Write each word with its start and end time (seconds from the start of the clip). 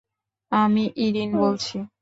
আমি 0.51 0.83
ইরিন 0.97 1.31
বলছি। 1.37 1.75